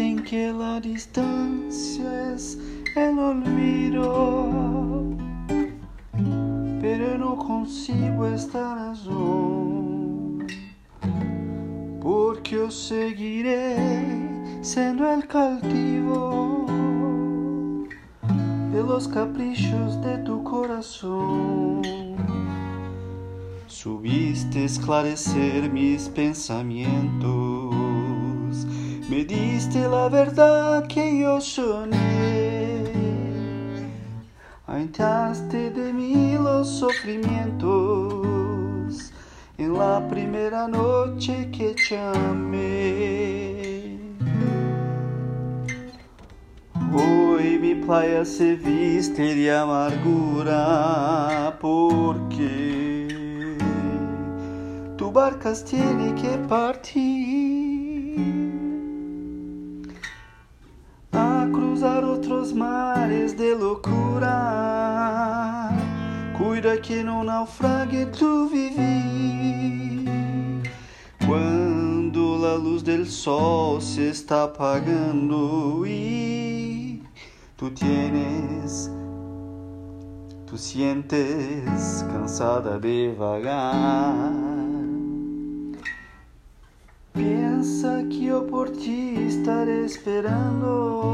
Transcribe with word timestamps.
Dicen 0.00 0.24
que 0.24 0.50
la 0.50 0.80
distancia 0.80 2.32
es 2.32 2.56
el 2.96 3.18
olvido, 3.18 4.48
pero 6.80 7.18
no 7.18 7.36
consigo 7.36 8.24
esta 8.24 8.76
razón, 8.76 10.46
porque 12.00 12.52
yo 12.52 12.70
seguiré 12.70 13.76
siendo 14.62 15.06
el 15.12 15.26
cautivo 15.26 16.64
de 18.72 18.82
los 18.82 19.06
caprichos 19.06 20.00
de 20.00 20.16
tu 20.24 20.42
corazón. 20.42 21.82
Subiste 23.66 24.64
esclarecer 24.64 25.70
mis 25.70 26.08
pensamientos, 26.08 27.79
me 29.10 29.24
diste 29.24 29.88
la 29.88 30.08
verdad 30.08 30.86
que 30.86 31.18
yo 31.18 31.40
soñé, 31.40 32.84
aumentaste 34.68 35.70
de 35.70 35.92
mí 35.92 36.34
los 36.34 36.68
sufrimientos 36.68 39.10
en 39.58 39.76
la 39.76 40.06
primera 40.08 40.68
noche 40.68 41.50
que 41.50 41.74
te 41.88 41.98
amé. 41.98 43.98
Hoy 46.94 47.58
mi 47.58 47.74
playa 47.74 48.24
se 48.24 48.54
viste 48.54 49.34
de 49.34 49.50
amargura 49.50 51.58
porque 51.60 53.08
tu 54.96 55.10
barcas 55.10 55.64
tiene 55.64 56.14
que 56.14 56.38
partir 56.48 57.90
otros 62.40 62.54
mares 62.54 63.36
de 63.36 63.54
locura. 63.54 64.30
Cuida 66.38 66.80
que 66.80 67.04
no 67.04 67.22
naufrague 67.22 68.06
tu 68.06 68.48
vivir. 68.48 70.08
Quando 71.26 72.46
a 72.46 72.56
luz 72.56 72.82
del 72.82 73.06
sol 73.06 73.82
se 73.82 74.08
está 74.08 74.44
apagando 74.44 75.84
y 75.86 77.02
tú 77.56 77.70
tienes, 77.72 78.90
tú 80.46 80.56
sientes 80.56 82.02
cansada 82.10 82.78
de 82.78 83.14
vagar. 83.18 84.32
Piensa 87.12 88.02
que 88.08 88.20
yo 88.22 88.46
por 88.46 88.70
ti 88.70 89.14
estaré 89.28 89.84
esperando 89.84 91.10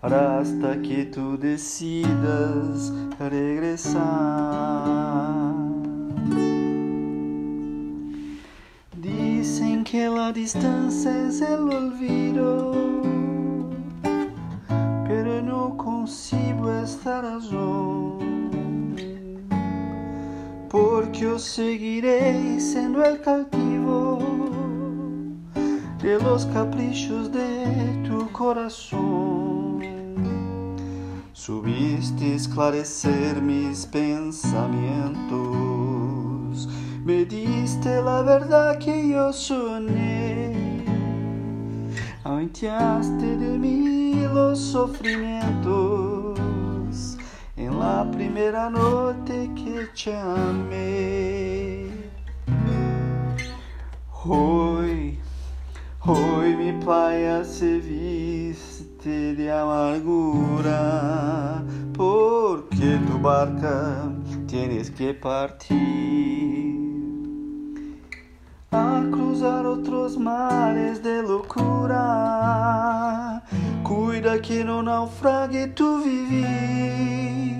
hasta 0.00 0.80
que 0.80 1.06
tú 1.06 1.36
decidas 1.36 2.92
regresar. 3.18 3.98
Dicen 8.96 9.84
que 9.84 10.08
la 10.08 10.32
distancia 10.32 11.26
es 11.26 11.40
el 11.40 11.70
olvido, 11.70 12.72
pero 15.06 15.42
no 15.42 15.76
consigo 15.76 16.72
esta 16.72 17.22
razón. 17.22 18.18
Porque 20.70 21.18
yo 21.20 21.38
seguiré 21.38 22.60
siendo 22.60 23.02
el 23.02 23.20
cautivo 23.20 24.18
de 26.02 26.18
los 26.22 26.46
caprichos 26.46 27.32
de 27.32 28.04
tu 28.06 28.30
corazón. 28.32 29.27
Subiste 31.48 32.34
esclarecer 32.34 33.40
mis 33.40 33.86
pensamientos, 33.86 36.68
me 37.02 37.24
diste 37.24 38.02
la 38.02 38.20
verdad 38.20 38.78
que 38.78 39.08
yo 39.08 39.32
soñé, 39.32 40.84
aumentaste 42.22 43.38
de 43.38 43.58
mí 43.58 44.26
los 44.30 44.58
sufrimientos. 44.58 46.38
En 47.56 47.78
la 47.78 48.06
primera 48.10 48.68
noche 48.68 49.50
que 49.56 49.88
te 49.94 50.14
amé. 50.14 51.86
Hoy 54.22 55.18
Hoy 56.10 56.56
mi 56.56 56.72
playa 56.72 57.44
se 57.44 57.80
de 59.08 59.50
amargura, 59.50 60.76
porque 61.94 63.00
tu 63.06 63.18
barca 63.18 64.12
tienes 64.46 64.90
que 64.90 65.14
partir 65.14 66.58
a 68.70 69.02
cruzar 69.10 69.64
otros 69.64 70.18
mares 70.18 71.02
de 71.02 71.22
locura. 71.22 72.02
Cuida 73.82 74.38
que 74.40 74.62
no 74.62 74.82
naufrague 74.82 75.68
tu 75.68 76.02
vivir. 76.02 77.56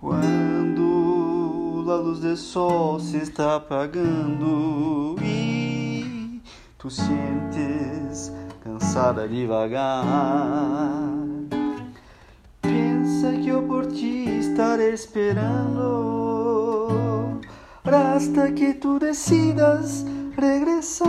Quando 0.00 0.84
a 1.88 1.96
luz 1.96 2.20
do 2.20 2.34
sol 2.36 2.98
se 2.98 3.18
está 3.18 3.56
apagando 3.56 5.16
e 5.20 5.65
tu 6.86 6.90
sientes 6.90 8.32
cansada 8.62 9.26
de 9.26 9.44
vagar. 9.44 11.10
Pensa 12.62 13.32
que 13.32 13.48
eu 13.48 13.64
por 13.64 13.86
ti 13.86 14.28
estaré 14.38 14.90
esperando 14.90 15.90
hasta 17.84 18.52
que 18.52 18.74
tu 18.74 19.00
decidas 19.00 20.06
regresar. 20.36 21.08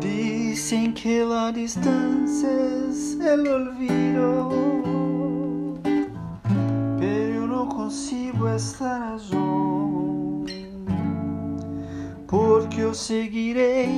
Dicen 0.00 0.92
que 0.92 1.24
la 1.24 1.52
distancia 1.52 2.50
es 2.90 3.18
el 3.18 3.46
olvido, 3.46 4.50
consigo 7.82 8.48
esta 8.48 8.98
razón, 9.00 10.46
porque 12.28 12.76
yo 12.76 12.94
seguiré, 12.94 13.88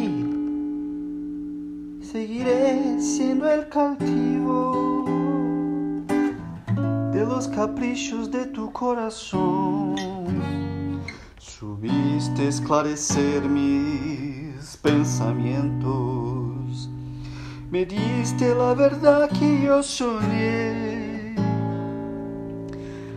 seguiré 2.00 2.99
siendo 2.99 3.47
el 3.47 3.69
cautivo 3.69 5.05
de 7.12 7.27
los 7.27 7.47
caprichos 7.49 8.31
de 8.31 8.47
tu 8.47 8.73
corazón. 8.73 9.97
Subiste 11.37 12.49
esclarecer 12.49 13.47
mis 13.47 14.78
pensamientos, 14.78 16.89
me 17.71 17.84
diste 17.84 18.55
la 18.55 18.73
verdad 18.73 19.28
que 19.28 19.61
yo 19.61 19.83
soñé, 19.83 21.03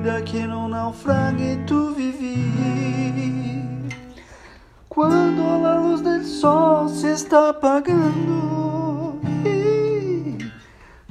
Cuida 0.00 0.24
que 0.24 0.46
no 0.46 0.66
naufrague 0.66 1.58
tu 1.66 1.94
vivir. 1.94 3.14
Quando 4.88 5.42
a 5.66 5.74
luz 5.76 6.02
del 6.02 6.24
sol 6.24 6.88
se 6.88 7.12
está 7.12 7.50
apagando 7.50 9.18
y 9.44 10.38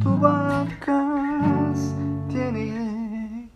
tu 0.01 0.18
barcas 0.18 1.94
tiene 2.30 3.47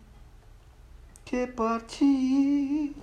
que 1.25 1.47
partir. 1.47 2.93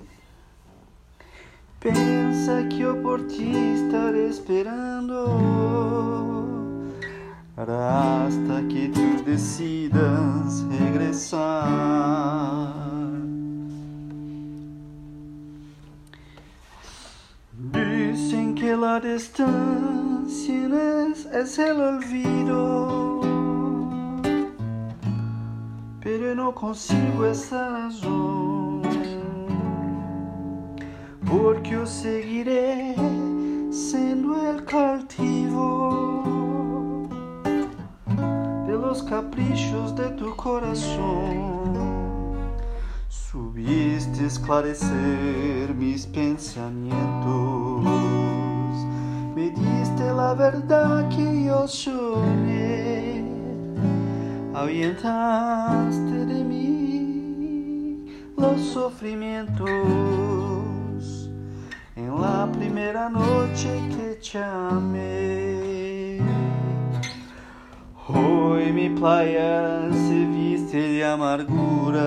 Pensa 1.81 2.62
que 2.69 2.83
eu 2.83 3.03
por 3.03 3.26
ti 3.26 3.56
estaré 3.75 4.29
esperando 4.29 5.81
hasta 7.56 8.62
que 8.69 8.90
decidas 9.31 10.65
regressar. 10.81 11.55
Dicen 17.53 18.55
que 18.56 18.77
la 18.77 18.99
distancia 18.99 20.50
es 21.32 21.59
el 21.59 21.81
olvido, 21.81 23.21
pero 26.03 26.35
no 26.35 26.53
consigo 26.53 27.25
esa 27.26 27.69
razón, 27.71 28.83
porque 31.25 31.75
eu 31.75 31.87
seguiré 31.87 32.97
sem 33.71 34.10
caprichos 39.02 39.94
de 39.94 40.08
tu 40.11 40.35
corazón. 40.37 41.70
Subiste 43.08 44.26
esclarecer 44.26 45.75
mis 45.75 46.06
pensamientos, 46.06 46.94
me 49.35 49.50
diste 49.50 50.12
la 50.12 50.35
verdad 50.35 51.08
que 51.08 51.44
yo 51.44 51.67
soñé, 51.69 53.25
ahuyentaste 54.55 56.26
de 56.26 56.44
mí 56.44 58.06
los 58.37 58.61
sufrimientos 58.61 59.70
en 61.97 62.20
la 62.20 62.49
primera 62.52 63.08
noche 63.08 63.81
que 63.91 64.19
te 64.20 64.38
amé. 64.38 65.61
Hoy 68.61 68.73
mi 68.73 68.89
playa 68.91 69.89
se 69.91 70.27
viste 70.27 70.77
de 70.77 71.03
amargura 71.03 72.05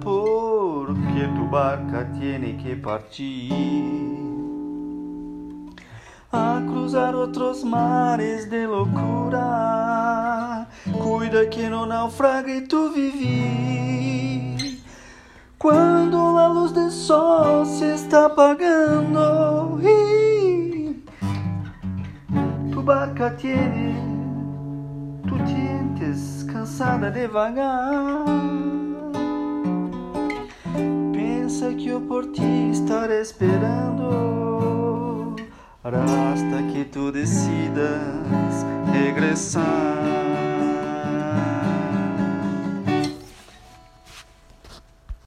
porque 0.00 1.28
tu 1.36 1.48
barca 1.48 2.10
tiene 2.18 2.56
que 2.56 2.74
partir 2.74 3.52
a 6.32 6.60
cruzar 6.66 7.14
otros 7.14 7.64
mares 7.64 8.50
de 8.50 8.66
locura. 8.66 10.66
Cuida 11.00 11.48
que 11.48 11.70
no 11.70 11.86
naufrague 11.86 12.62
tu 12.62 12.92
vivir. 12.92 14.82
Cuando 15.58 16.34
la 16.34 16.48
luz 16.48 16.74
del 16.74 16.90
sol 16.90 17.64
se 17.66 17.94
está 17.94 18.24
apagando 18.24 19.78
y 19.80 21.04
tu 22.72 22.82
barca 22.82 23.36
tiene 23.36 24.09
cansada 26.80 27.10
de 27.10 27.28
vagar. 27.28 28.24
Pensa 31.12 31.74
que 31.74 31.88
eu 31.88 32.00
por 32.00 32.32
ti 32.32 32.70
estaré 32.70 33.20
esperando 33.20 35.36
hasta 35.84 36.62
que 36.72 36.86
tu 36.86 37.12
decidas 37.12 38.64
regressar. 38.94 40.19